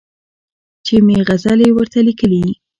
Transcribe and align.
چي 0.85 0.95
مي 1.05 1.17
غزلي 1.27 1.69
ورته 1.73 1.99
لیکلې 2.07 2.43